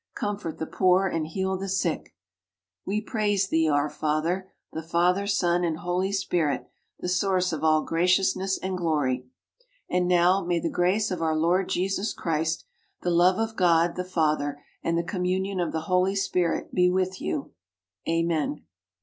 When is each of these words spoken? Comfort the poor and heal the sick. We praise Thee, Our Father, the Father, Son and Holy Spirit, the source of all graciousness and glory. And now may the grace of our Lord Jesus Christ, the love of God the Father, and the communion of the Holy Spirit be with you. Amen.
Comfort 0.15 0.57
the 0.57 0.65
poor 0.65 1.05
and 1.05 1.27
heal 1.27 1.57
the 1.59 1.69
sick. 1.69 2.15
We 2.87 3.01
praise 3.01 3.49
Thee, 3.49 3.69
Our 3.69 3.87
Father, 3.87 4.51
the 4.73 4.81
Father, 4.81 5.27
Son 5.27 5.63
and 5.63 5.77
Holy 5.77 6.11
Spirit, 6.11 6.65
the 6.99 7.07
source 7.07 7.53
of 7.53 7.63
all 7.63 7.83
graciousness 7.83 8.57
and 8.57 8.75
glory. 8.75 9.27
And 9.87 10.07
now 10.07 10.43
may 10.43 10.59
the 10.59 10.71
grace 10.71 11.11
of 11.11 11.21
our 11.21 11.35
Lord 11.35 11.69
Jesus 11.69 12.13
Christ, 12.15 12.65
the 13.03 13.11
love 13.11 13.37
of 13.37 13.55
God 13.55 13.95
the 13.95 14.03
Father, 14.03 14.59
and 14.83 14.97
the 14.97 15.03
communion 15.03 15.59
of 15.59 15.71
the 15.71 15.81
Holy 15.81 16.15
Spirit 16.15 16.73
be 16.73 16.89
with 16.89 17.21
you. 17.21 17.51
Amen. 18.09 18.65